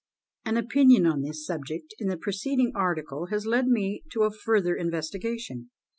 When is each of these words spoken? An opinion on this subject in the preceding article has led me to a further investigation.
An 0.45 0.57
opinion 0.57 1.05
on 1.05 1.21
this 1.21 1.45
subject 1.45 1.93
in 1.99 2.07
the 2.07 2.17
preceding 2.17 2.71
article 2.73 3.27
has 3.27 3.45
led 3.45 3.67
me 3.67 4.01
to 4.13 4.23
a 4.23 4.31
further 4.31 4.73
investigation. 4.75 5.69